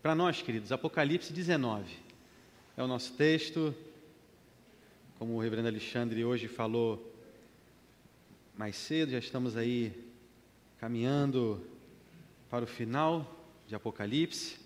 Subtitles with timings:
[0.00, 1.94] E para nós, queridos, Apocalipse 19
[2.74, 3.74] é o nosso texto.
[5.18, 7.14] Como o reverendo Alexandre hoje falou
[8.56, 9.92] mais cedo, já estamos aí
[10.78, 11.62] caminhando
[12.48, 14.58] para o final de Apocalipse.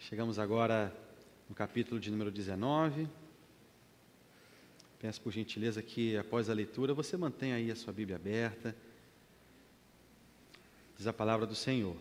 [0.00, 0.92] Chegamos agora
[1.48, 3.06] no capítulo de número 19.
[4.98, 8.74] Peço por gentileza que após a leitura você mantenha aí a sua Bíblia aberta.
[10.96, 11.96] Diz a palavra do Senhor.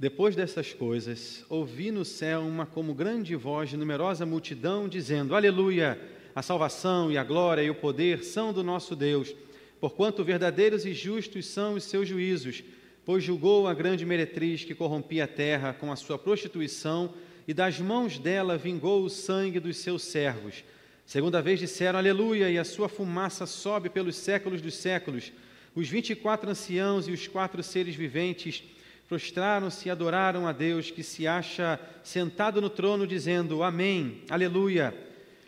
[0.00, 6.00] Depois dessas coisas, ouvi no céu uma como grande voz de numerosa multidão dizendo: Aleluia!
[6.36, 9.34] A salvação e a glória e o poder são do nosso Deus,
[9.80, 12.62] porquanto verdadeiros e justos são os seus juízos,
[13.04, 17.12] pois julgou a grande meretriz que corrompia a terra com a sua prostituição,
[17.48, 20.62] e das mãos dela vingou o sangue dos seus servos.
[21.04, 25.32] Segunda vez disseram Aleluia, e a sua fumaça sobe pelos séculos dos séculos.
[25.74, 28.62] Os vinte e quatro anciãos e os quatro seres viventes
[29.08, 34.94] prostraram-se e adoraram a Deus que se acha sentado no trono, dizendo: Amém, Aleluia.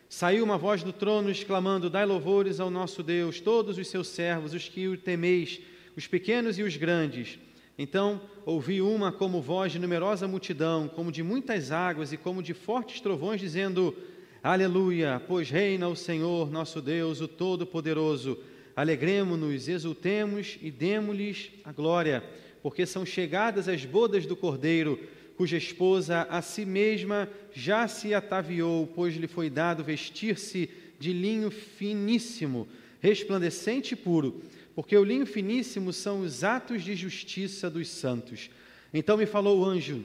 [0.09, 4.55] Saiu uma voz do trono exclamando: Dai louvores ao nosso Deus, todos os seus servos,
[4.55, 5.61] os que o temeis,
[5.95, 7.39] os pequenos e os grandes.
[7.79, 12.55] Então ouvi uma como voz de numerosa multidão, como de muitas águas e como de
[12.55, 13.95] fortes trovões, dizendo:
[14.43, 18.39] Aleluia, pois reina o Senhor nosso Deus, o Todo-Poderoso.
[18.75, 22.25] Alegremo-nos, exultemos e demo-lhes a glória
[22.63, 24.99] porque são chegadas as bodas do cordeiro,
[25.37, 31.51] cuja esposa a si mesma já se ataviou, pois lhe foi dado vestir-se de linho
[31.51, 32.69] finíssimo,
[33.01, 34.43] resplandecente e puro,
[34.75, 38.51] porque o linho finíssimo são os atos de justiça dos santos.
[38.93, 40.05] Então me falou o anjo: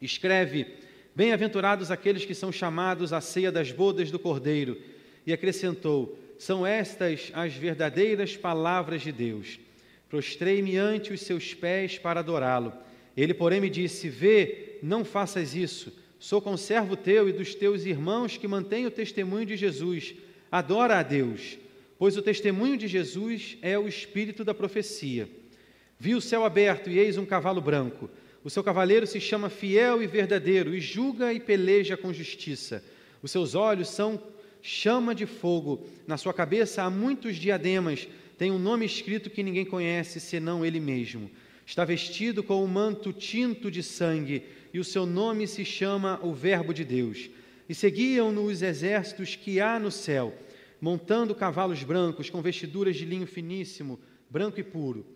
[0.00, 0.66] escreve,
[1.14, 4.78] bem-aventurados aqueles que são chamados à ceia das bodas do cordeiro.
[5.26, 9.58] E acrescentou: são estas as verdadeiras palavras de Deus.
[10.12, 12.70] Prostrei-me ante os seus pés para adorá-lo.
[13.16, 15.90] Ele, porém, me disse: Vê, não faças isso.
[16.18, 20.14] Sou conservo teu e dos teus irmãos que mantêm o testemunho de Jesus.
[20.50, 21.56] Adora a Deus,
[21.98, 25.26] pois o testemunho de Jesus é o espírito da profecia.
[25.98, 28.10] Vi o céu aberto e eis um cavalo branco.
[28.44, 32.84] O seu cavaleiro se chama Fiel e Verdadeiro e julga e peleja com justiça.
[33.22, 34.20] Os seus olhos são
[34.60, 35.86] chama de fogo.
[36.06, 38.06] Na sua cabeça há muitos diademas
[38.42, 41.30] tem um nome escrito que ninguém conhece senão ele mesmo.
[41.64, 44.42] Está vestido com um manto tinto de sangue,
[44.74, 47.30] e o seu nome se chama o Verbo de Deus.
[47.68, 50.36] E seguiam-no os exércitos que há no céu,
[50.80, 55.06] montando cavalos brancos, com vestiduras de linho finíssimo, branco e puro.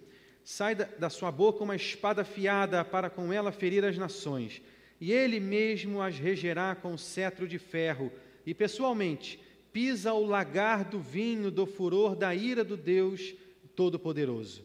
[0.44, 4.62] Sai da, da sua boca uma espada afiada para com ela ferir as nações,
[5.00, 8.12] e ele mesmo as regerá com cetro de ferro,
[8.46, 9.40] e pessoalmente
[9.76, 13.34] pisa o lagar do vinho do furor da ira do Deus
[13.74, 14.64] Todo-Poderoso.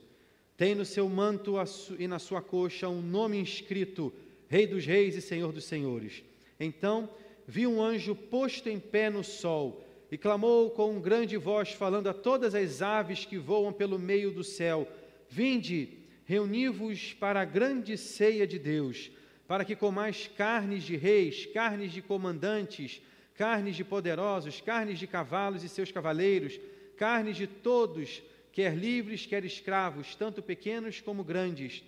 [0.56, 1.56] Tem no seu manto
[2.00, 4.14] e na sua coxa um nome inscrito:
[4.48, 6.24] Rei dos Reis e Senhor dos Senhores.
[6.58, 7.10] Então
[7.46, 12.14] vi um anjo posto em pé no sol e clamou com grande voz, falando a
[12.14, 14.88] todas as aves que voam pelo meio do céu:
[15.30, 15.90] Vinde,
[16.24, 19.12] reuni-vos para a grande ceia de Deus,
[19.46, 23.02] para que comais carnes de reis, carnes de comandantes,
[23.36, 26.60] carnes de poderosos, carnes de cavalos e seus cavaleiros,
[26.98, 28.22] carnes de todos,
[28.52, 31.84] quer livres, quer escravos, tanto pequenos como grandes.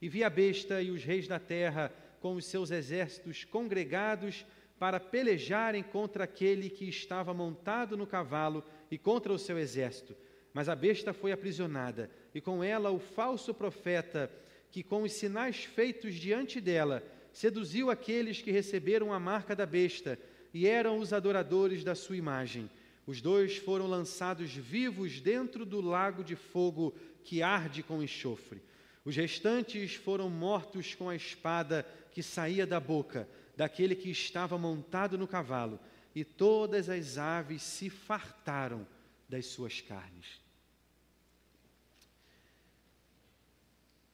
[0.00, 4.44] E vi a besta e os reis da terra com os seus exércitos congregados
[4.78, 10.16] para pelejarem contra aquele que estava montado no cavalo e contra o seu exército.
[10.52, 14.30] Mas a besta foi aprisionada, e com ela o falso profeta,
[14.70, 20.18] que com os sinais feitos diante dela, seduziu aqueles que receberam a marca da besta
[20.52, 22.70] e eram os adoradores da sua imagem.
[23.06, 26.94] Os dois foram lançados vivos dentro do lago de fogo
[27.24, 28.62] que arde com enxofre.
[29.04, 35.18] Os restantes foram mortos com a espada que saía da boca daquele que estava montado
[35.18, 35.80] no cavalo,
[36.14, 38.86] e todas as aves se fartaram
[39.28, 40.40] das suas carnes.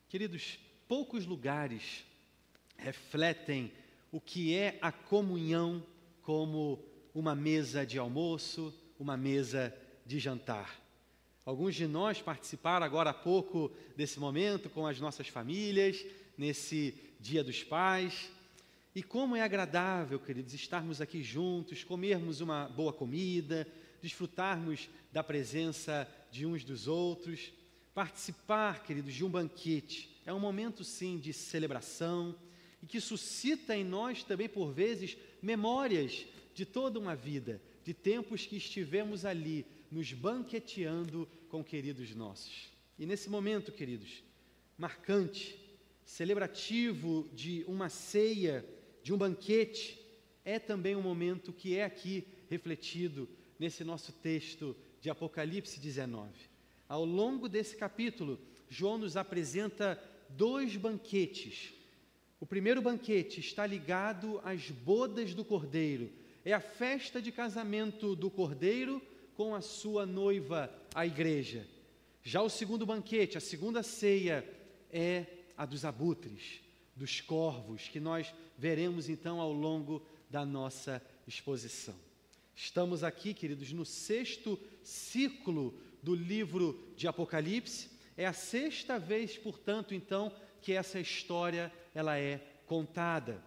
[0.09, 0.59] Queridos,
[0.89, 2.07] poucos lugares
[2.79, 3.71] refletem
[4.11, 5.85] o que é a comunhão
[6.25, 6.83] como
[7.15, 9.75] uma mesa de almoço, uma mesa
[10.05, 10.83] de jantar.
[11.45, 16.05] Alguns de nós participaram agora há pouco desse momento com as nossas famílias,
[16.37, 18.31] nesse Dia dos Pais.
[18.95, 23.69] E como é agradável, queridos, estarmos aqui juntos, comermos uma boa comida,
[24.01, 27.53] desfrutarmos da presença de uns dos outros,
[27.95, 30.11] participar, queridos, de um banquete.
[30.25, 32.35] É um momento, sim, de celebração
[32.85, 38.47] e que suscita em nós também, por vezes, memórias de toda uma vida, de tempos
[38.47, 42.71] que estivemos ali, nos banqueteando com queridos nossos.
[42.99, 44.23] E nesse momento, queridos,
[44.79, 45.59] marcante,
[46.05, 48.65] celebrativo de uma ceia,
[49.03, 50.01] de um banquete,
[50.45, 56.31] é também um momento que é aqui refletido nesse nosso texto de Apocalipse 19.
[56.89, 58.39] Ao longo desse capítulo,
[58.69, 61.73] João nos apresenta dois banquetes.
[62.45, 66.13] O primeiro banquete está ligado às bodas do Cordeiro.
[66.45, 69.01] É a festa de casamento do Cordeiro
[69.35, 71.67] com a sua noiva, a igreja.
[72.23, 74.47] Já o segundo banquete, a segunda ceia,
[74.93, 75.25] é
[75.57, 76.61] a dos abutres,
[76.95, 81.95] dos corvos, que nós veremos então ao longo da nossa exposição.
[82.55, 87.89] Estamos aqui, queridos, no sexto ciclo do livro de Apocalipse.
[88.19, 90.31] É a sexta vez, portanto, então,
[90.61, 93.43] que essa história ela é contada.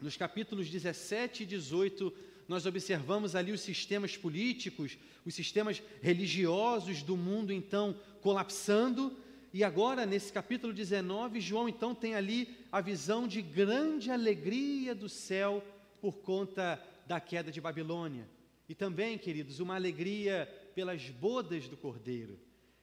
[0.00, 2.12] Nos capítulos 17 e 18,
[2.48, 9.16] nós observamos ali os sistemas políticos, os sistemas religiosos do mundo então colapsando,
[9.54, 15.08] e agora nesse capítulo 19, João então tem ali a visão de grande alegria do
[15.08, 15.62] céu
[16.00, 18.26] por conta da queda de Babilônia.
[18.68, 22.38] E também, queridos, uma alegria pelas bodas do Cordeiro.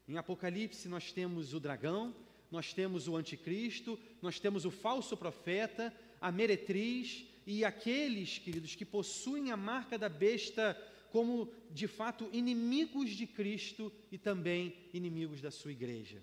[0.07, 2.13] Em Apocalipse nós temos o dragão,
[2.51, 8.85] nós temos o anticristo, nós temos o falso profeta, a meretriz e aqueles, queridos, que
[8.85, 10.77] possuem a marca da besta
[11.11, 16.21] como de fato inimigos de Cristo e também inimigos da sua igreja.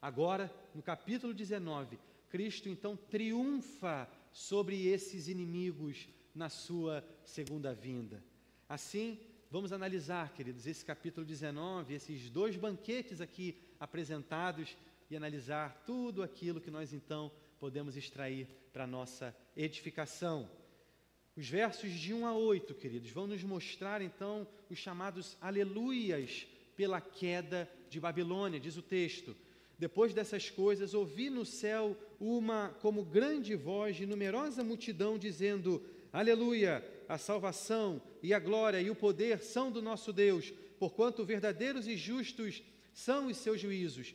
[0.00, 1.98] Agora, no capítulo 19,
[2.28, 8.22] Cristo então triunfa sobre esses inimigos na sua segunda vinda.
[8.68, 9.18] Assim,
[9.50, 14.76] vamos analisar, queridos, esse capítulo 19, esses dois banquetes aqui apresentados
[15.10, 20.48] e analisar tudo aquilo que nós então podemos extrair para nossa edificação.
[21.36, 26.46] Os versos de 1 a 8, queridos, vão nos mostrar então os chamados aleluias
[26.76, 29.36] pela queda de Babilônia, diz o texto.
[29.78, 35.82] Depois dessas coisas, ouvi no céu uma como grande voz de numerosa multidão dizendo:
[36.12, 36.84] Aleluia!
[37.08, 41.96] A salvação e a glória e o poder são do nosso Deus, porquanto verdadeiros e
[41.96, 42.62] justos
[42.92, 44.14] são os seus juízos,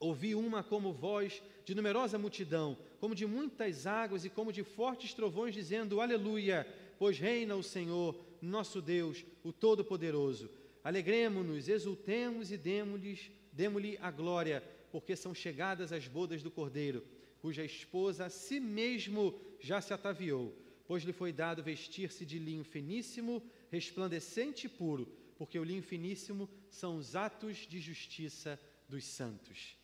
[0.00, 5.12] Ouvi uma como voz de numerosa multidão, como de muitas águas e como de fortes
[5.12, 6.66] trovões, dizendo: Aleluia,
[6.98, 10.50] pois reina o Senhor, nosso Deus, o Todo-Poderoso.
[10.84, 13.18] Alegremos-nos, exultemos e demos-lhe
[13.52, 14.62] demos a glória,
[14.92, 17.04] porque são chegadas as bodas do Cordeiro,
[17.40, 20.54] cuja esposa a si mesmo já se ataviou,
[20.86, 25.06] pois lhe foi dado vestir-se de linho finíssimo, resplandecente e puro,
[25.36, 28.58] porque o linho finíssimo são os atos de justiça
[28.88, 29.77] dos santos.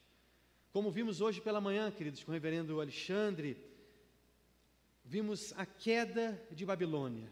[0.75, 3.56] Como vimos hoje pela manhã, queridos, com o reverendo Alexandre,
[5.05, 7.31] vimos a queda de Babilônia.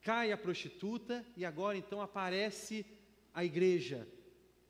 [0.00, 2.84] Cai a prostituta e agora então aparece
[3.32, 4.04] a igreja.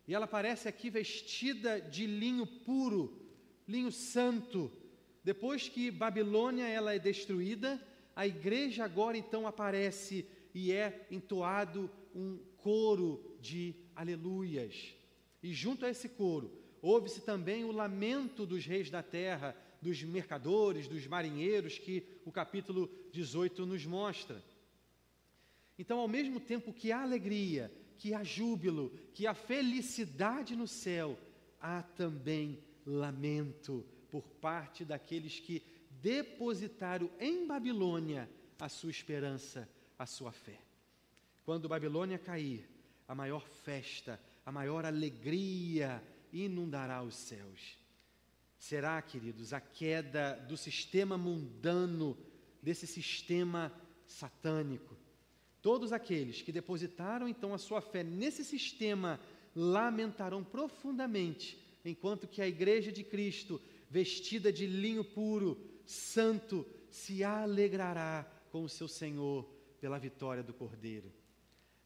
[0.07, 3.19] E ela aparece aqui vestida de linho puro,
[3.67, 4.71] linho santo.
[5.25, 7.81] Depois que Babilônia ela é destruída,
[8.15, 14.95] a igreja agora então aparece e é entoado um coro de aleluias.
[15.43, 20.89] E junto a esse coro, Ouve-se também o lamento dos reis da terra, dos mercadores,
[20.89, 24.43] dos marinheiros, que o capítulo 18 nos mostra.
[25.79, 31.17] Então, ao mesmo tempo que há alegria, que há júbilo, que há felicidade no céu,
[31.61, 35.63] há também lamento por parte daqueles que
[36.01, 40.59] depositaram em Babilônia a sua esperança, a sua fé.
[41.45, 42.69] Quando Babilônia cair,
[43.07, 47.77] a maior festa, a maior alegria inundará os céus.
[48.59, 52.17] Será, queridos, a queda do sistema mundano,
[52.63, 53.73] desse sistema
[54.07, 54.97] satânico.
[55.61, 59.21] Todos aqueles que depositaram então a sua fé nesse sistema
[59.55, 63.61] lamentarão profundamente, enquanto que a igreja de Cristo,
[63.91, 69.45] vestida de linho puro, santo, se alegrará com o seu Senhor
[69.81, 71.13] pela vitória do Cordeiro.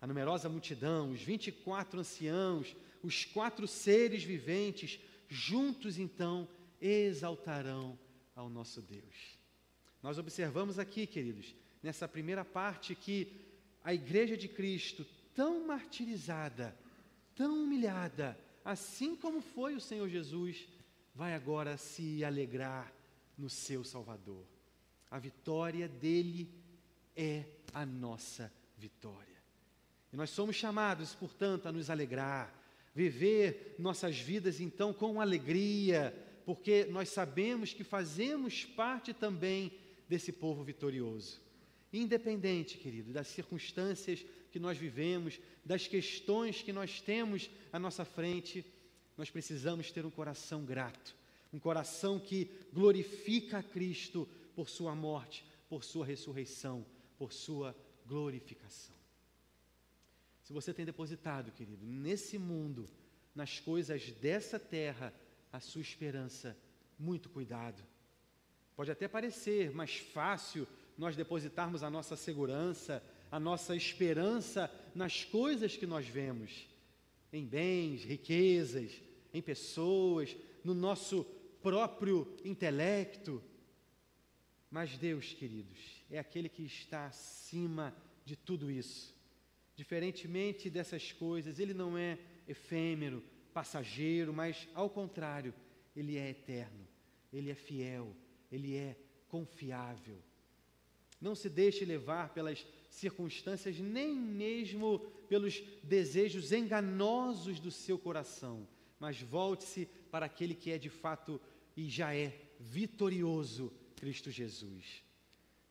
[0.01, 6.49] A numerosa multidão, os 24 anciãos, os quatro seres viventes, juntos então
[6.81, 7.99] exaltarão
[8.35, 9.39] ao nosso Deus.
[10.03, 13.33] Nós observamos aqui, queridos, nessa primeira parte, que
[13.83, 16.77] a igreja de Cristo, tão martirizada,
[17.35, 20.69] tão humilhada, assim como foi o Senhor Jesus,
[21.15, 22.93] vai agora se alegrar
[23.39, 24.45] no seu Salvador.
[25.11, 26.53] A vitória dele
[27.15, 29.36] é a nossa vitória.
[30.13, 32.55] E nós somos chamados, portanto, a nos alegrar,
[32.95, 39.73] viver nossas vidas então com alegria, porque nós sabemos que fazemos parte também
[40.09, 41.41] desse povo vitorioso.
[41.93, 48.65] Independente, querido, das circunstâncias que nós vivemos, das questões que nós temos à nossa frente,
[49.17, 51.15] nós precisamos ter um coração grato,
[51.53, 56.85] um coração que glorifica a Cristo por Sua morte, por Sua ressurreição,
[57.19, 58.96] por Sua glorificação.
[60.47, 62.89] Se você tem depositado, querido, nesse mundo,
[63.35, 65.13] nas coisas dessa terra,
[65.53, 66.57] a sua esperança,
[66.97, 67.83] muito cuidado.
[68.77, 70.65] Pode até parecer mais fácil
[70.97, 76.69] nós depositarmos a nossa segurança, a nossa esperança nas coisas que nós vemos,
[77.33, 79.03] em bens, riquezas,
[79.35, 81.25] em pessoas, no nosso
[81.61, 83.43] próprio intelecto.
[84.71, 87.93] Mas Deus, queridos, é aquele que está acima
[88.25, 89.16] de tudo isso.
[89.77, 92.19] Diferentemente dessas coisas, Ele não é
[92.49, 95.55] efêmero, passageiro, mas ao contrário,
[95.95, 96.89] Ele é eterno,
[97.33, 98.17] Ele é fiel,
[98.51, 98.97] Ele é
[99.29, 100.19] confiável.
[101.21, 108.67] Não se deixe levar pelas circunstâncias, nem mesmo pelos desejos enganosos do seu coração,
[108.99, 111.41] mas volte-se para aquele que é de fato
[111.77, 115.03] e já é vitorioso, Cristo Jesus.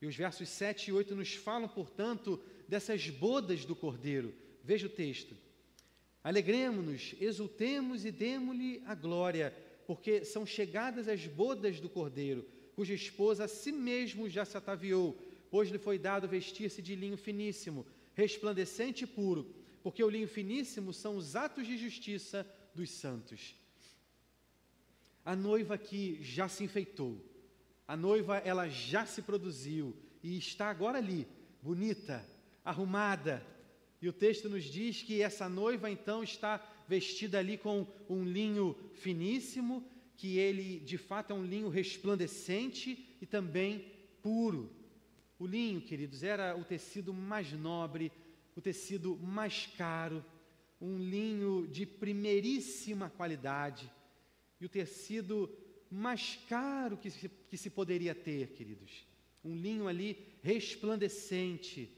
[0.00, 4.34] E os versos 7 e 8 nos falam, portanto, dessas bodas do Cordeiro.
[4.62, 5.36] Veja o texto.
[6.22, 9.54] Alegremos-nos, exultemos e demos-lhe a glória,
[9.86, 12.44] porque são chegadas as bodas do Cordeiro,
[12.74, 15.16] cuja esposa a si mesmo já se ataviou
[15.50, 20.92] pois lhe foi dado vestir-se de linho finíssimo, resplandecente e puro, porque o linho finíssimo
[20.92, 23.54] são os atos de justiça dos santos.
[25.24, 27.20] A noiva que já se enfeitou,
[27.86, 31.26] a noiva ela já se produziu e está agora ali,
[31.62, 32.26] bonita,
[32.66, 33.46] arrumada.
[34.02, 38.76] E o texto nos diz que essa noiva então está vestida ali com um linho
[38.92, 43.86] finíssimo, que ele de fato é um linho resplandecente e também
[44.20, 44.70] puro.
[45.38, 48.10] O linho, queridos, era o tecido mais nobre,
[48.54, 50.24] o tecido mais caro,
[50.80, 53.90] um linho de primeiríssima qualidade
[54.60, 55.50] e o tecido
[55.90, 59.06] mais caro que se, que se poderia ter, queridos.
[59.44, 61.90] Um linho ali resplandecente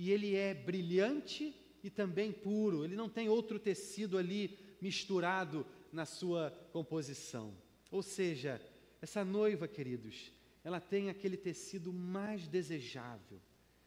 [0.00, 1.54] e ele é brilhante
[1.84, 7.54] e também puro, ele não tem outro tecido ali misturado na sua composição.
[7.90, 8.58] Ou seja,
[9.02, 10.32] essa noiva, queridos,
[10.64, 13.42] ela tem aquele tecido mais desejável.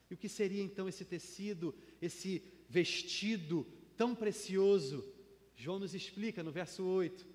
[0.07, 3.65] E o que seria então esse tecido, esse vestido
[3.97, 5.03] tão precioso?
[5.55, 7.25] João nos explica no verso 8: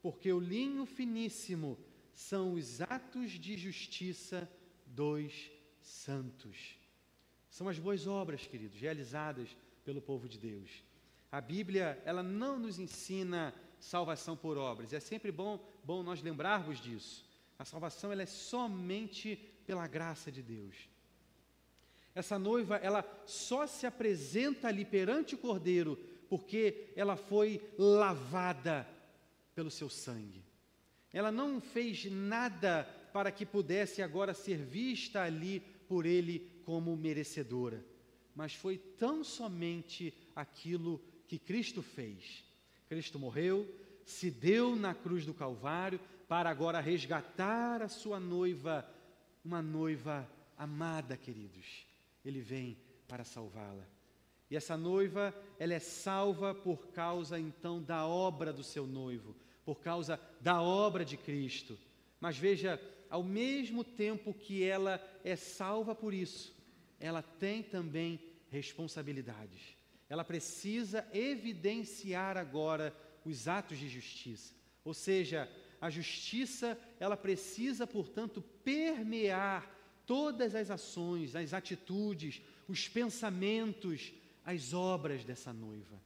[0.00, 1.78] porque o linho finíssimo
[2.14, 4.50] são os atos de justiça
[4.86, 5.50] dos
[5.82, 6.81] santos.
[7.52, 9.54] São as boas obras, queridos, realizadas
[9.84, 10.70] pelo povo de Deus.
[11.30, 14.94] A Bíblia, ela não nos ensina salvação por obras.
[14.94, 17.28] É sempre bom, bom nós lembrarmos disso.
[17.58, 20.88] A salvação ela é somente pela graça de Deus.
[22.14, 25.96] Essa noiva, ela só se apresenta ali perante o Cordeiro
[26.30, 28.88] porque ela foi lavada
[29.54, 30.42] pelo seu sangue.
[31.12, 37.84] Ela não fez nada para que pudesse agora ser vista ali por ele como merecedora,
[38.34, 42.44] mas foi tão somente aquilo que Cristo fez.
[42.88, 43.68] Cristo morreu,
[44.04, 48.88] se deu na cruz do Calvário, para agora resgatar a sua noiva,
[49.44, 50.26] uma noiva
[50.56, 51.86] amada, queridos.
[52.24, 53.86] Ele vem para salvá-la.
[54.50, 59.80] E essa noiva, ela é salva por causa então da obra do seu noivo, por
[59.80, 61.78] causa da obra de Cristo.
[62.20, 62.80] Mas veja,
[63.12, 66.56] ao mesmo tempo que ela é salva por isso,
[66.98, 69.76] ela tem também responsabilidades.
[70.08, 74.54] Ela precisa evidenciar agora os atos de justiça.
[74.82, 75.46] Ou seja,
[75.78, 79.70] a justiça, ela precisa, portanto, permear
[80.06, 84.10] todas as ações, as atitudes, os pensamentos,
[84.42, 86.02] as obras dessa noiva.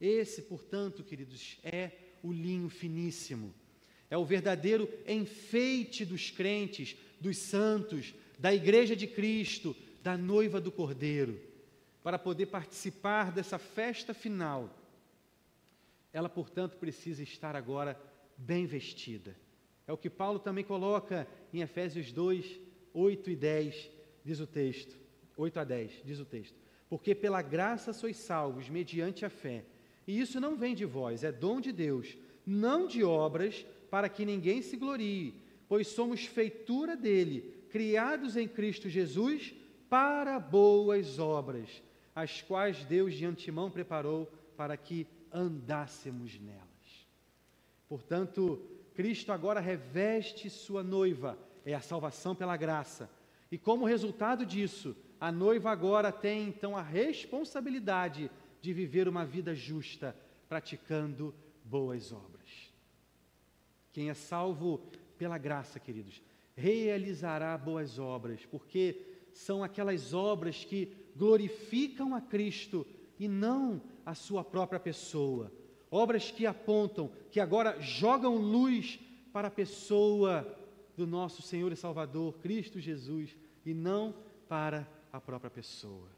[0.00, 1.90] Esse, portanto, queridos, é
[2.22, 3.54] o linho finíssimo.
[4.12, 10.70] É o verdadeiro enfeite dos crentes, dos santos, da igreja de Cristo, da noiva do
[10.70, 11.40] Cordeiro.
[12.02, 14.68] Para poder participar dessa festa final,
[16.12, 17.98] ela, portanto, precisa estar agora
[18.36, 19.34] bem vestida.
[19.86, 22.60] É o que Paulo também coloca em Efésios 2,
[22.92, 23.90] 8 e 10,
[24.22, 24.94] diz o texto.
[25.38, 26.60] 8 a 10, diz o texto.
[26.86, 29.64] Porque pela graça sois salvos, mediante a fé.
[30.06, 32.14] E isso não vem de vós, é dom de Deus,
[32.44, 35.34] não de obras, para que ninguém se glorie,
[35.68, 39.54] pois somos feitura dele, criados em Cristo Jesus
[39.86, 41.82] para boas obras,
[42.14, 46.62] as quais Deus de antemão preparou para que andássemos nelas.
[47.86, 48.62] Portanto,
[48.94, 53.10] Cristo agora reveste sua noiva, é a salvação pela graça.
[53.50, 58.30] E como resultado disso, a noiva agora tem então a responsabilidade
[58.62, 60.16] de viver uma vida justa,
[60.48, 62.31] praticando boas obras.
[63.92, 64.80] Quem é salvo
[65.18, 66.22] pela graça, queridos,
[66.54, 69.00] realizará boas obras, porque
[69.32, 72.86] são aquelas obras que glorificam a Cristo
[73.18, 75.52] e não a sua própria pessoa.
[75.90, 78.98] Obras que apontam, que agora jogam luz
[79.32, 80.58] para a pessoa
[80.96, 84.14] do nosso Senhor e Salvador, Cristo Jesus, e não
[84.48, 86.08] para a própria pessoa.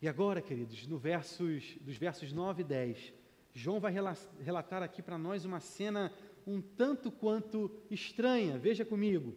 [0.00, 3.12] E agora, queridos, no versos, dos versos 9 e 10,
[3.58, 3.92] João vai
[4.40, 6.12] relatar aqui para nós uma cena
[6.46, 8.56] um tanto quanto estranha.
[8.56, 9.34] Veja comigo.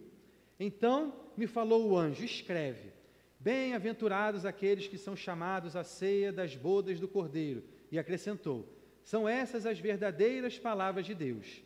[0.59, 2.93] Então me falou o anjo: escreve.
[3.39, 7.63] Bem-aventurados aqueles que são chamados à ceia das bodas do Cordeiro.
[7.91, 8.71] E acrescentou:
[9.03, 11.63] São essas as verdadeiras palavras de Deus.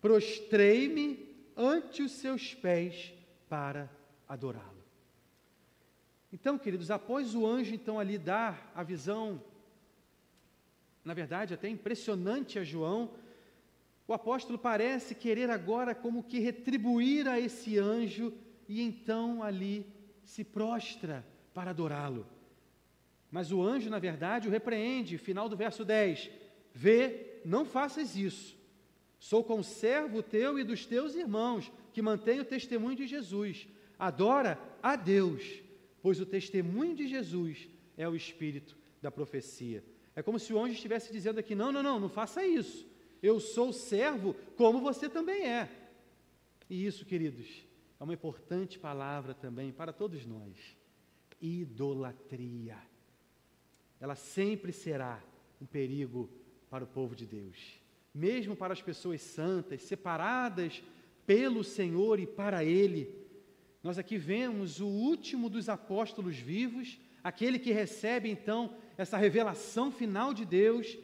[0.00, 3.14] Prostrei-me ante os seus pés
[3.48, 3.88] para
[4.28, 4.82] adorá-lo.
[6.32, 9.40] Então, queridos, após o anjo então ali dar a visão,
[11.04, 13.10] na verdade até impressionante a João,
[14.06, 18.32] o apóstolo parece querer agora como que retribuir a esse anjo
[18.68, 19.86] e então ali
[20.22, 22.26] se prostra para adorá-lo.
[23.30, 26.30] Mas o anjo, na verdade, o repreende, final do verso 10:
[26.72, 28.56] Vê, não faças isso.
[29.18, 33.66] Sou conservo teu e dos teus irmãos, que mantêm o testemunho de Jesus.
[33.98, 35.62] Adora a Deus,
[36.02, 39.82] pois o testemunho de Jesus é o espírito da profecia.
[40.16, 42.86] É como se o anjo estivesse dizendo aqui: não, não, não, não faça isso.
[43.22, 45.68] Eu sou servo como você também é.
[46.68, 47.66] E isso, queridos,
[47.98, 50.76] é uma importante palavra também para todos nós.
[51.40, 52.78] Idolatria.
[54.00, 55.22] Ela sempre será
[55.60, 56.30] um perigo
[56.68, 57.80] para o povo de Deus,
[58.12, 60.82] mesmo para as pessoas santas, separadas
[61.26, 63.14] pelo Senhor e para Ele.
[63.82, 70.32] Nós aqui vemos o último dos apóstolos vivos, aquele que recebe então essa revelação final
[70.32, 70.96] de Deus,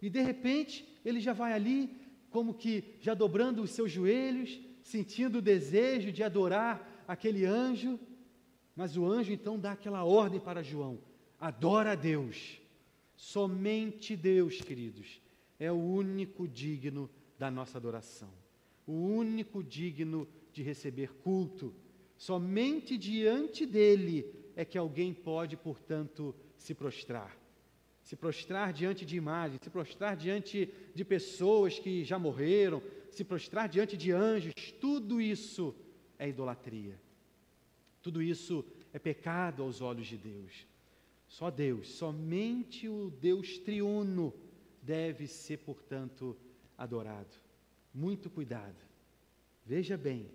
[0.00, 1.90] e de repente ele já vai ali,
[2.30, 7.98] como que já dobrando os seus joelhos, sentindo o desejo de adorar aquele anjo.
[8.74, 10.98] Mas o anjo então dá aquela ordem para João:
[11.38, 12.60] adora a Deus.
[13.16, 15.22] Somente Deus, queridos,
[15.58, 18.30] é o único digno da nossa adoração,
[18.86, 21.74] o único digno de receber culto.
[22.18, 27.36] Somente diante dele é que alguém pode, portanto, se prostrar
[28.06, 33.68] se prostrar diante de imagens, se prostrar diante de pessoas que já morreram, se prostrar
[33.68, 35.74] diante de anjos, tudo isso
[36.16, 37.00] é idolatria.
[38.00, 40.68] Tudo isso é pecado aos olhos de Deus.
[41.26, 44.32] Só Deus, somente o Deus triuno
[44.80, 46.36] deve ser, portanto,
[46.78, 47.34] adorado.
[47.92, 48.86] Muito cuidado.
[49.64, 50.30] Veja bem,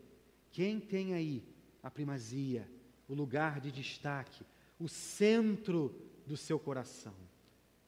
[0.51, 1.41] quem tem aí
[1.81, 2.69] a primazia,
[3.07, 4.43] o lugar de destaque,
[4.77, 7.13] o centro do seu coração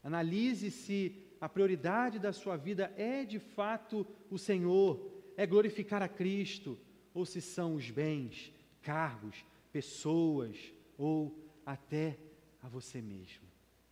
[0.03, 6.09] Analise se a prioridade da sua vida é de fato o Senhor, é glorificar a
[6.09, 6.77] Cristo,
[7.13, 8.51] ou se são os bens,
[8.81, 10.57] cargos, pessoas
[10.97, 12.19] ou até
[12.61, 13.47] a você mesmo.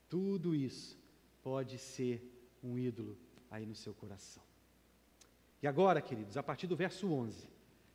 [0.09, 0.99] Tudo isso
[1.41, 2.21] pode ser
[2.61, 3.17] um ídolo
[3.49, 4.43] aí no seu coração.
[5.63, 7.47] E agora, queridos, a partir do verso 11,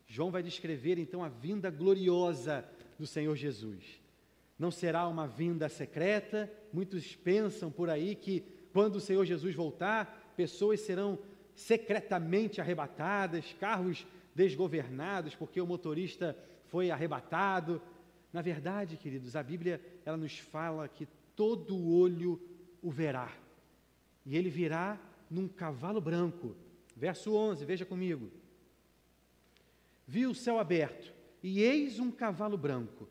[0.07, 2.67] João vai descrever então a vinda gloriosa
[2.99, 4.01] do Senhor Jesus.
[4.59, 6.51] Não será uma vinda secreta.
[6.73, 11.19] Muitos pensam por aí que quando o Senhor Jesus voltar, pessoas serão
[11.55, 17.81] secretamente arrebatadas, carros desgovernados porque o motorista foi arrebatado.
[18.33, 22.41] Na verdade, queridos, a Bíblia ela nos fala que todo olho
[22.83, 23.33] o verá.
[24.25, 26.55] E ele virá num cavalo branco.
[26.95, 28.31] Verso 11, veja comigo.
[30.07, 33.09] Vi o céu aberto, e eis um cavalo branco.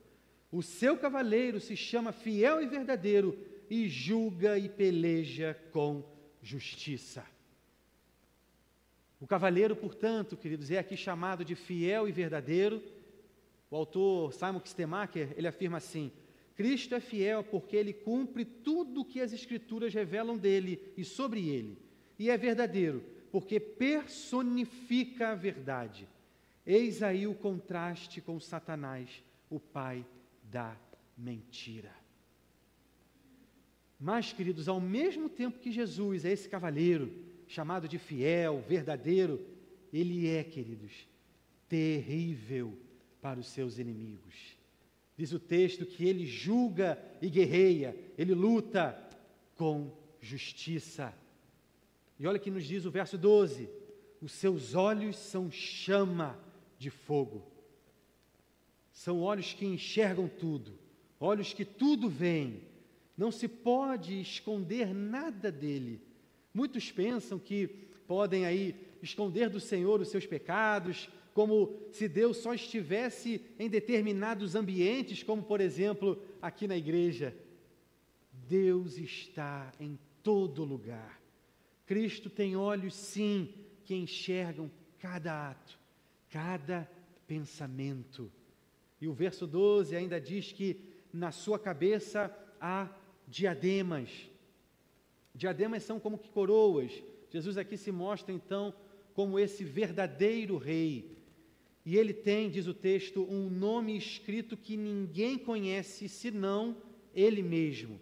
[0.55, 3.37] O seu cavaleiro se chama fiel e verdadeiro
[3.69, 6.01] e julga e peleja com
[6.41, 7.25] justiça.
[9.19, 12.81] O cavaleiro, portanto, queridos, é aqui chamado de fiel e verdadeiro.
[13.69, 16.09] O autor Simon Kistemacher, ele afirma assim:
[16.55, 21.49] Cristo é fiel porque ele cumpre tudo o que as escrituras revelam dele e sobre
[21.49, 21.77] ele.
[22.17, 26.07] E é verdadeiro porque personifica a verdade.
[26.65, 30.05] Eis aí o contraste com Satanás, o pai
[30.51, 30.75] da
[31.17, 31.91] mentira.
[33.99, 37.11] Mas, queridos, ao mesmo tempo que Jesus é esse cavaleiro,
[37.47, 39.45] chamado de fiel, verdadeiro,
[39.91, 41.07] ele é, queridos,
[41.67, 42.77] terrível
[43.21, 44.57] para os seus inimigos.
[45.17, 49.01] Diz o texto que ele julga e guerreia, ele luta
[49.55, 51.13] com justiça.
[52.19, 53.69] E olha que nos diz o verso 12:
[54.21, 56.37] os seus olhos são chama
[56.77, 57.54] de fogo.
[58.95, 60.79] São olhos que enxergam tudo,
[61.19, 62.61] olhos que tudo veem.
[63.17, 66.01] Não se pode esconder nada dele.
[66.53, 67.67] Muitos pensam que
[68.07, 74.55] podem aí esconder do Senhor os seus pecados, como se Deus só estivesse em determinados
[74.55, 77.35] ambientes, como por exemplo aqui na igreja.
[78.47, 81.21] Deus está em todo lugar.
[81.85, 83.53] Cristo tem olhos, sim,
[83.83, 85.77] que enxergam cada ato,
[86.29, 86.89] cada
[87.27, 88.31] pensamento.
[88.99, 90.79] E o verso 12 ainda diz que
[91.11, 92.89] na sua cabeça há
[93.27, 94.29] diademas.
[95.33, 96.91] Diademas são como que coroas.
[97.29, 98.73] Jesus aqui se mostra então
[99.13, 101.15] como esse verdadeiro rei,
[101.85, 106.75] e ele tem, diz o texto, um nome escrito que ninguém conhece senão
[107.13, 108.01] ele mesmo.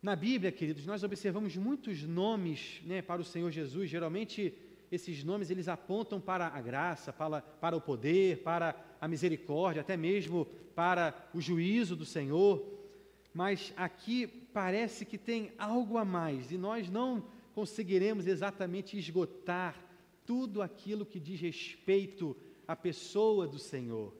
[0.00, 3.90] Na Bíblia, queridos, nós observamos muitos nomes né, para o Senhor Jesus.
[3.90, 4.54] Geralmente,
[4.92, 9.96] esses nomes eles apontam para a graça, para, para o poder, para a misericórdia, até
[9.96, 12.64] mesmo para o juízo do Senhor.
[13.32, 19.76] Mas aqui parece que tem algo a mais e nós não conseguiremos exatamente esgotar
[20.24, 24.14] tudo aquilo que diz respeito a pessoa do Senhor.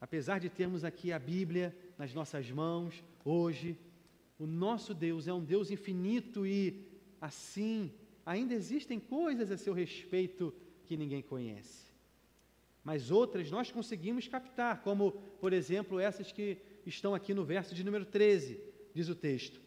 [0.00, 3.78] Apesar de termos aqui a Bíblia nas nossas mãos, hoje,
[4.38, 6.86] o nosso Deus é um Deus infinito e,
[7.20, 7.92] assim,
[8.24, 11.87] ainda existem coisas a seu respeito que ninguém conhece.
[12.88, 17.84] Mas outras nós conseguimos captar, como, por exemplo, essas que estão aqui no verso de
[17.84, 18.58] número 13,
[18.94, 19.60] diz o texto: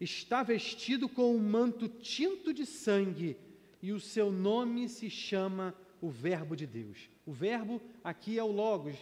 [0.00, 3.36] Está vestido com um manto tinto de sangue,
[3.82, 7.10] e o seu nome se chama o Verbo de Deus.
[7.26, 8.94] O Verbo aqui é o Logos,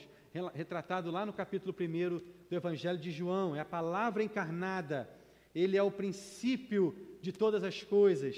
[0.54, 2.16] retratado lá no capítulo 1
[2.48, 5.06] do Evangelho de João, é a palavra encarnada,
[5.54, 8.34] ele é o princípio de todas as coisas.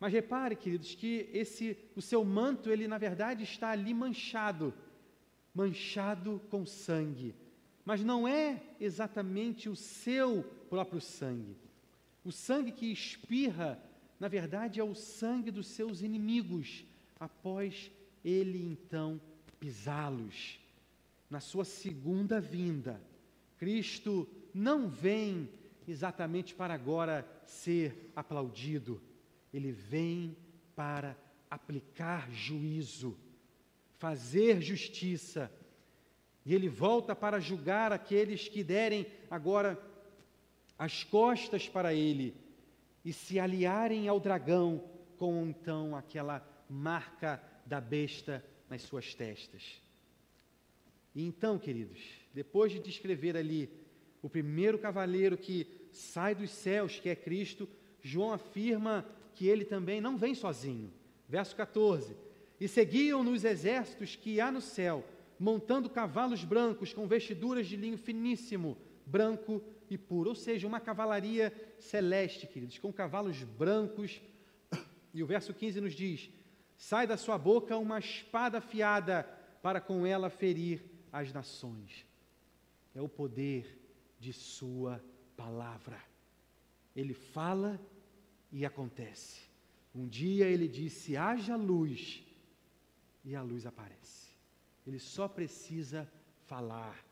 [0.00, 4.72] Mas repare, queridos, que esse o seu manto, ele na verdade está ali manchado,
[5.54, 7.34] manchado com sangue.
[7.84, 11.56] Mas não é exatamente o seu próprio sangue.
[12.24, 13.82] O sangue que espirra,
[14.20, 16.84] na verdade, é o sangue dos seus inimigos,
[17.18, 17.90] após
[18.24, 19.20] ele então
[19.58, 20.60] pisá-los.
[21.30, 23.00] Na sua segunda vinda,
[23.58, 25.48] Cristo não vem
[25.86, 29.00] exatamente para agora ser aplaudido,
[29.52, 30.36] ele vem
[30.74, 31.16] para
[31.50, 33.18] aplicar juízo,
[33.98, 35.50] fazer justiça,
[36.44, 39.78] e ele volta para julgar aqueles que derem agora
[40.78, 42.34] as costas para ele
[43.04, 44.84] e se aliarem ao dragão
[45.18, 49.82] com então aquela marca da besta nas suas testas.
[51.14, 52.00] E então, queridos,
[52.32, 53.68] depois de descrever ali
[54.22, 57.68] o primeiro cavaleiro que sai dos céus, que é Cristo,
[58.00, 59.04] João afirma
[59.38, 60.92] que ele também não vem sozinho.
[61.28, 62.16] Verso 14:
[62.60, 65.04] E seguiam nos exércitos que há no céu,
[65.38, 70.30] montando cavalos brancos com vestiduras de linho finíssimo, branco e puro.
[70.30, 74.20] Ou seja, uma cavalaria celeste, queridos, com cavalos brancos.
[75.14, 76.28] E o verso 15 nos diz:
[76.76, 79.22] Sai da sua boca uma espada afiada
[79.62, 82.04] para com ela ferir as nações.
[82.92, 83.78] É o poder
[84.18, 85.00] de Sua
[85.36, 86.02] palavra.
[86.96, 87.80] Ele fala
[88.52, 89.42] e acontece.
[89.94, 92.22] Um dia ele disse: haja luz,
[93.24, 94.28] e a luz aparece.
[94.86, 96.10] Ele só precisa
[96.46, 97.04] falar.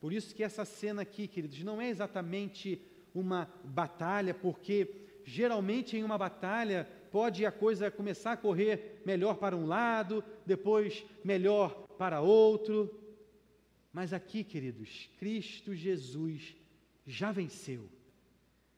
[0.00, 2.80] Por isso que essa cena aqui, queridos, não é exatamente
[3.14, 9.56] uma batalha, porque geralmente em uma batalha pode a coisa começar a correr melhor para
[9.56, 12.98] um lado, depois melhor para outro.
[13.92, 16.56] Mas aqui, queridos, Cristo Jesus
[17.06, 17.88] já venceu.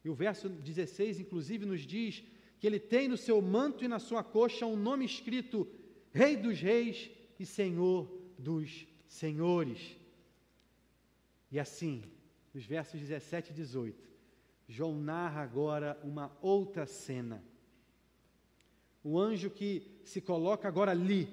[0.05, 2.23] E o verso 16, inclusive, nos diz
[2.59, 5.69] que ele tem no seu manto e na sua coxa um nome escrito:
[6.12, 9.97] Rei dos Reis e Senhor dos Senhores.
[11.51, 12.03] E assim,
[12.53, 14.09] nos versos 17 e 18,
[14.69, 17.45] João narra agora uma outra cena
[19.05, 21.29] o anjo que se coloca agora ali,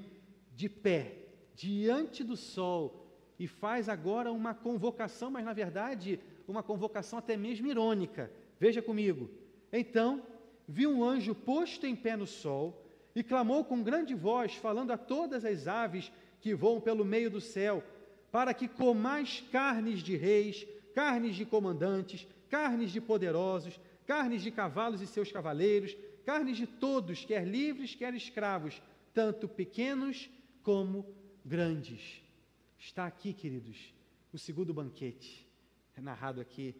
[0.55, 1.17] de pé,
[1.55, 3.05] diante do sol,
[3.37, 8.31] e faz agora uma convocação, mas na verdade, uma convocação até mesmo irônica.
[8.59, 9.29] Veja comigo.
[9.71, 10.21] Então,
[10.67, 14.97] vi um anjo posto em pé no sol e clamou com grande voz, falando a
[14.97, 17.83] todas as aves que voam pelo meio do céu,
[18.31, 25.01] para que comais carnes de reis, carnes de comandantes, carnes de poderosos, carnes de cavalos
[25.01, 25.95] e seus cavaleiros,
[26.25, 28.81] carnes de todos, quer livres, quer escravos,
[29.13, 30.29] tanto pequenos
[30.63, 31.05] como
[31.43, 32.21] grandes.
[32.77, 33.93] Está aqui, queridos,
[34.31, 35.47] o segundo banquete,
[35.95, 36.75] é narrado aqui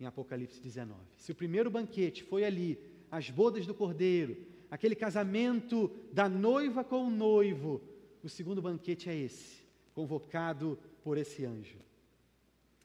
[0.00, 1.00] em Apocalipse 19.
[1.16, 2.78] Se o primeiro banquete foi ali,
[3.10, 4.36] as bodas do cordeiro,
[4.70, 7.80] aquele casamento da noiva com o noivo,
[8.22, 9.62] o segundo banquete é esse,
[9.94, 11.78] convocado por esse anjo.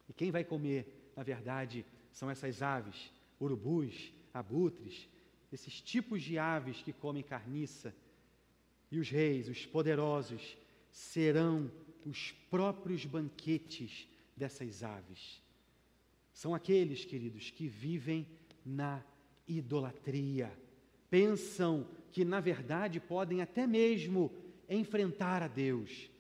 [0.07, 5.07] E quem vai comer, na verdade, são essas aves, urubus, abutres,
[5.51, 7.93] esses tipos de aves que comem carniça.
[8.91, 10.57] E os reis, os poderosos,
[10.91, 11.71] serão
[12.05, 15.42] os próprios banquetes dessas aves.
[16.43, 18.27] São aqueles, queridos, que vivem
[18.65, 19.01] na
[19.47, 20.51] idolatria.
[21.09, 24.29] Pensam que, na verdade, podem até mesmo
[24.69, 26.11] enfrentar a Deus.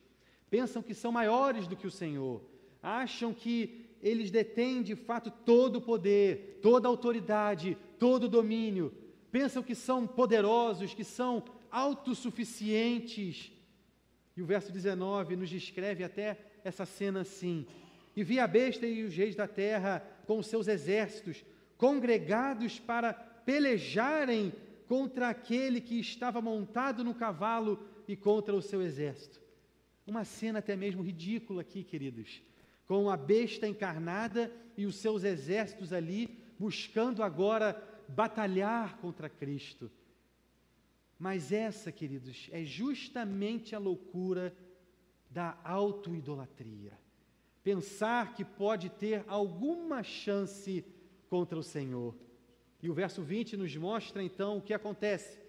[0.49, 2.41] Pensam que são maiores do que o Senhor.
[2.81, 8.93] Acham que eles detêm de fato todo o poder, toda a autoridade, todo o domínio.
[9.29, 13.51] Pensam que são poderosos, que são autossuficientes.
[14.37, 17.67] E o verso 19 nos descreve até essa cena assim:
[18.15, 21.43] E vi a besta e os reis da terra com seus exércitos,
[21.77, 24.53] congregados para pelejarem
[24.87, 29.41] contra aquele que estava montado no cavalo e contra o seu exército.
[30.05, 32.41] Uma cena até mesmo ridícula aqui, queridos,
[32.85, 39.89] com a besta encarnada e os seus exércitos ali, buscando agora batalhar contra Cristo.
[41.17, 44.55] Mas essa, queridos, é justamente a loucura
[45.29, 47.02] da autoidolatria.
[47.63, 50.83] Pensar que pode ter alguma chance
[51.29, 52.13] contra o Senhor.
[52.81, 55.39] E o verso 20 nos mostra então o que acontece.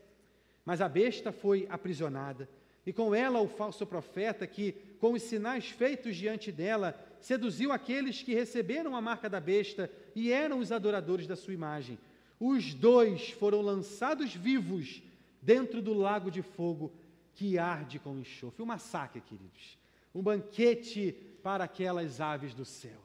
[0.65, 2.49] Mas a besta foi aprisionada,
[2.87, 8.23] e com ela o falso profeta, que, com os sinais feitos diante dela, seduziu aqueles
[8.23, 11.99] que receberam a marca da besta e eram os adoradores da sua imagem.
[12.39, 15.03] Os dois foram lançados vivos
[15.41, 16.93] dentro do lago de fogo
[17.35, 18.63] que arde com enxofre.
[18.63, 19.79] Um massacre, queridos.
[20.15, 22.99] Um banquete para aquelas aves do céu.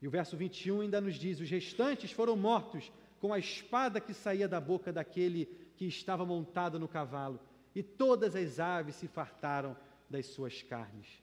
[0.00, 2.90] E o verso 21 ainda nos diz: os restantes foram mortos
[3.20, 5.44] com a espada que saía da boca daquele
[5.76, 7.38] que estava montado no cavalo,
[7.74, 9.76] e todas as aves se fartaram
[10.08, 11.22] das suas carnes.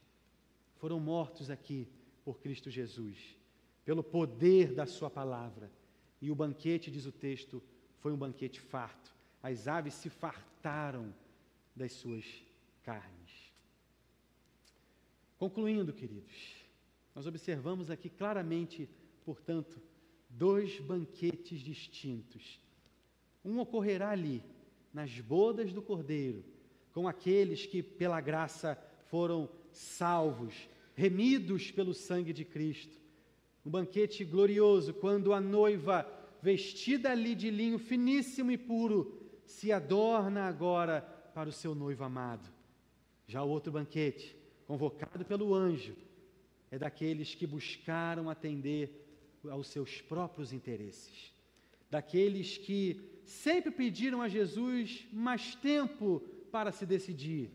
[0.78, 1.88] Foram mortos aqui
[2.24, 3.18] por Cristo Jesus,
[3.84, 5.72] pelo poder da Sua palavra.
[6.22, 7.62] E o banquete, diz o texto,
[8.00, 9.12] foi um banquete farto.
[9.42, 11.12] As aves se fartaram
[11.76, 12.26] das suas
[12.84, 13.21] carnes.
[15.42, 16.36] Concluindo, queridos,
[17.16, 18.88] nós observamos aqui claramente,
[19.26, 19.82] portanto,
[20.30, 22.60] dois banquetes distintos.
[23.44, 24.44] Um ocorrerá ali,
[24.94, 26.46] nas bodas do Cordeiro,
[26.94, 28.78] com aqueles que, pela graça,
[29.08, 33.02] foram salvos, remidos pelo sangue de Cristo.
[33.66, 36.08] Um banquete glorioso, quando a noiva,
[36.40, 41.02] vestida ali de linho finíssimo e puro, se adorna agora
[41.34, 42.48] para o seu noivo amado.
[43.26, 45.96] Já o outro banquete, convocado pelo anjo,
[46.70, 49.02] é daqueles que buscaram atender
[49.50, 51.34] aos seus próprios interesses,
[51.90, 56.22] daqueles que sempre pediram a Jesus mais tempo
[56.52, 57.50] para se decidir,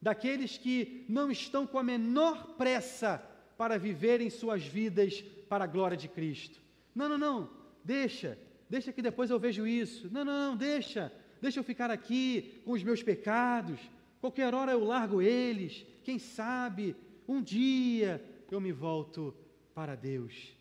[0.00, 3.18] daqueles que não estão com a menor pressa
[3.56, 6.60] para viverem suas vidas para a glória de Cristo.
[6.94, 7.50] Não, não, não,
[7.84, 8.38] deixa,
[8.68, 10.08] deixa que depois eu vejo isso.
[10.10, 13.78] Não, não, não, deixa, deixa eu ficar aqui com os meus pecados.
[14.20, 15.86] Qualquer hora eu largo eles.
[16.06, 16.94] Quem sabe
[17.26, 19.34] um dia eu me volto
[19.74, 20.56] para Deus.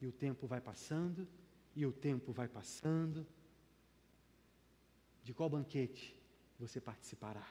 [0.00, 1.28] E o tempo vai passando,
[1.76, 3.26] e o tempo vai passando.
[5.22, 6.18] De qual banquete
[6.58, 7.46] você participará?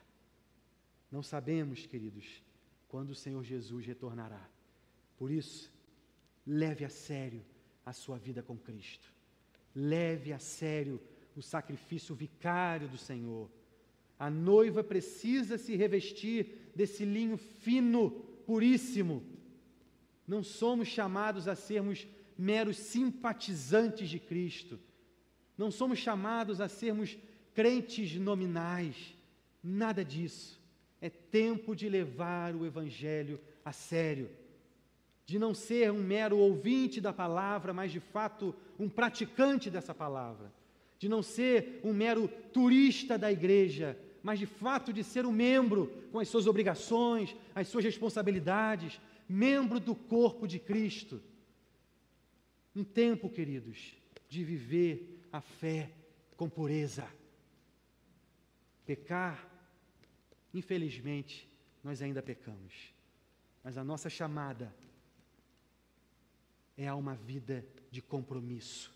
[1.12, 2.42] Não sabemos, queridos,
[2.88, 4.50] quando o Senhor Jesus retornará.
[5.16, 5.72] Por isso,
[6.48, 7.46] leve a sério
[7.86, 9.14] a sua vida com Cristo.
[9.76, 11.00] Leve a sério
[11.36, 13.48] o sacrifício vicário do Senhor.
[14.18, 18.10] A noiva precisa se revestir desse linho fino,
[18.48, 19.22] puríssimo.
[20.26, 24.80] Não somos chamados a sermos meros simpatizantes de Cristo.
[25.58, 27.18] Não somos chamados a sermos
[27.54, 28.96] crentes nominais.
[29.62, 30.58] Nada disso.
[31.02, 34.30] É tempo de levar o Evangelho a sério.
[35.26, 40.50] De não ser um mero ouvinte da palavra, mas de fato um praticante dessa palavra.
[40.98, 45.88] De não ser um mero turista da igreja, mas de fato de ser um membro
[46.12, 51.22] com as suas obrigações, as suas responsabilidades, membro do corpo de Cristo
[52.76, 53.96] um tempo, queridos,
[54.28, 55.92] de viver a fé
[56.38, 57.08] com pureza.
[58.86, 59.48] Pecar,
[60.54, 61.50] infelizmente,
[61.84, 62.94] nós ainda pecamos,
[63.64, 64.74] mas a nossa chamada
[66.78, 68.94] é a uma vida de compromisso.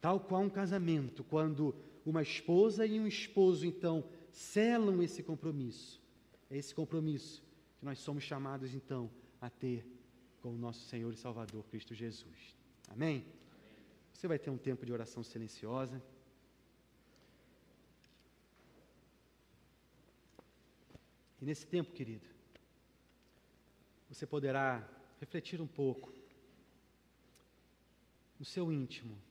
[0.00, 1.74] Tal qual um casamento, quando
[2.10, 6.00] uma esposa e um esposo então selam esse compromisso.
[6.48, 7.42] É esse compromisso
[7.78, 9.84] que nós somos chamados então a ter
[10.40, 12.56] com o nosso Senhor e Salvador Cristo Jesus.
[12.88, 13.26] Amém?
[14.12, 16.00] Você vai ter um tempo de oração silenciosa.
[21.40, 22.26] E nesse tempo, querido,
[24.08, 24.88] você poderá
[25.20, 26.12] refletir um pouco
[28.38, 29.25] no seu íntimo.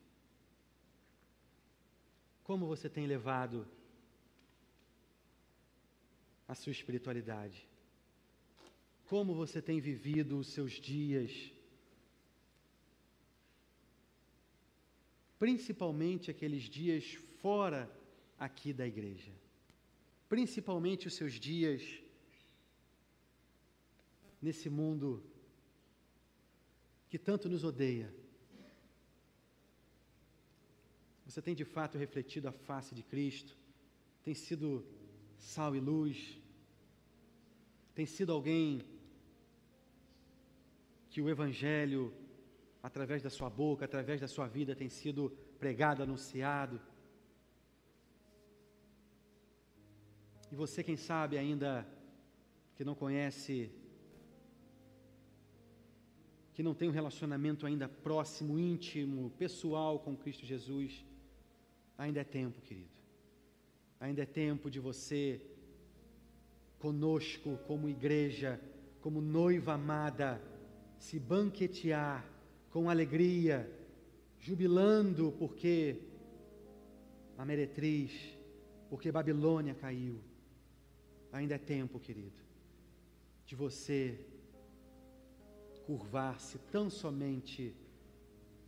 [2.47, 3.67] Como você tem levado
[6.47, 7.67] a sua espiritualidade?
[9.11, 11.31] Como você tem vivido os seus dias?
[15.39, 17.81] Principalmente aqueles dias fora
[18.37, 19.33] aqui da igreja.
[20.29, 21.81] Principalmente os seus dias
[24.39, 25.23] nesse mundo
[27.09, 28.13] que tanto nos odeia.
[31.35, 33.57] Você tem de fato refletido a face de Cristo?
[34.23, 34.85] Tem sido
[35.37, 36.39] sal e luz?
[37.93, 38.81] Tem sido alguém
[41.09, 42.13] que o Evangelho,
[42.81, 46.79] através da sua boca, através da sua vida, tem sido pregado, anunciado?
[50.49, 51.85] E você, quem sabe, ainda
[52.77, 53.69] que não conhece
[56.53, 61.03] que não tem um relacionamento ainda próximo, íntimo, pessoal com Cristo Jesus,
[61.97, 62.89] ainda é tempo, querido.
[63.99, 65.41] Ainda é tempo de você,
[66.79, 68.59] conosco, como igreja,
[69.01, 70.41] como noiva amada,
[70.99, 72.25] se banquetear
[72.69, 73.69] com alegria,
[74.39, 76.01] jubilando porque
[77.37, 78.11] a meretriz,
[78.89, 80.19] porque Babilônia caiu.
[81.31, 82.41] Ainda é tempo, querido,
[83.45, 84.25] de você
[85.85, 87.75] curvar-se tão somente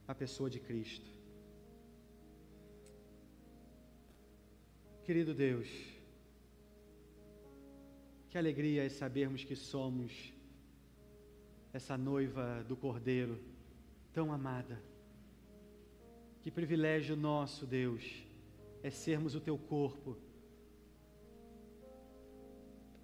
[0.08, 1.16] à pessoa de Cristo.
[5.08, 5.70] Querido Deus,
[8.30, 10.34] que alegria é sabermos que somos
[11.72, 13.39] essa noiva do Cordeiro
[14.12, 14.84] tão amada.
[16.41, 18.04] Que privilégio nosso, Deus,
[18.84, 20.17] é sermos o teu corpo.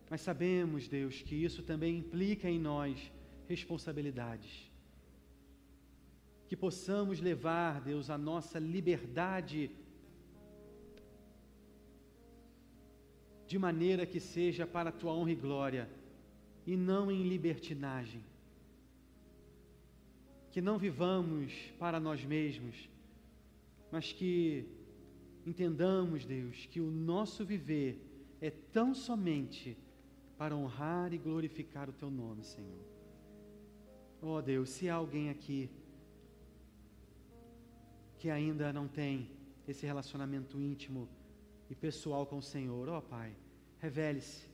[0.09, 3.13] Mas sabemos, Deus, que isso também implica em nós
[3.47, 4.69] responsabilidades.
[6.49, 9.71] Que possamos levar, Deus, a nossa liberdade
[13.53, 15.87] de maneira que seja para a tua honra e glória
[16.65, 18.23] e não em libertinagem.
[20.51, 22.89] Que não vivamos para nós mesmos,
[23.91, 24.65] mas que
[25.45, 27.91] entendamos, Deus, que o nosso viver
[28.41, 29.77] é tão somente
[30.35, 32.83] para honrar e glorificar o teu nome, Senhor.
[34.19, 35.69] Oh Deus, se há alguém aqui
[38.17, 39.29] que ainda não tem
[39.67, 41.07] esse relacionamento íntimo
[41.69, 43.42] e pessoal com o Senhor, ó oh, Pai,
[43.83, 44.47] revele-se,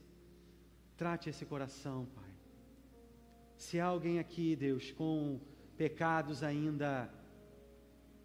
[0.97, 2.31] trate esse coração, Pai.
[3.55, 5.39] Se há alguém aqui, Deus, com
[5.77, 6.91] pecados ainda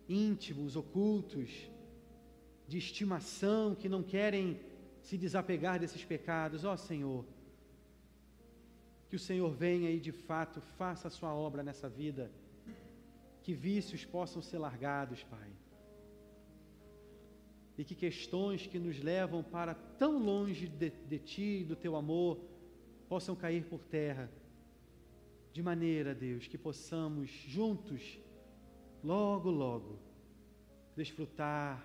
[0.09, 1.51] íntimos, ocultos,
[2.67, 4.59] de estimação, que não querem
[5.03, 7.23] se desapegar desses pecados, ó Senhor,
[9.11, 12.33] que o Senhor venha e de fato faça a sua obra nessa vida.
[13.43, 15.51] Que vícios possam ser largados, Pai.
[17.77, 22.39] E que questões que nos levam para tão longe de, de Ti do Teu amor
[23.09, 24.31] possam cair por terra.
[25.53, 28.19] De maneira, Deus, que possamos juntos,
[29.03, 29.99] logo, logo,
[30.97, 31.85] desfrutar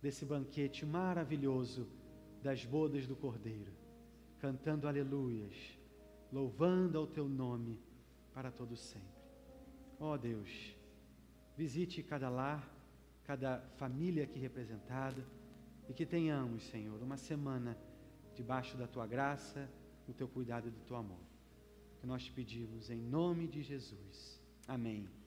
[0.00, 1.86] desse banquete maravilhoso
[2.42, 3.72] das bodas do Cordeiro,
[4.38, 5.78] cantando aleluias
[6.32, 7.78] louvando ao teu nome
[8.34, 9.08] para todo sempre.
[9.98, 10.74] Ó oh Deus,
[11.56, 12.68] visite cada lar,
[13.28, 15.22] cada família aqui representada
[15.86, 17.76] e que tenhamos, Senhor, uma semana
[18.34, 19.68] debaixo da tua graça,
[20.06, 21.20] do teu cuidado e do teu amor.
[22.00, 24.40] Que nós te pedimos em nome de Jesus.
[24.66, 25.17] Amém.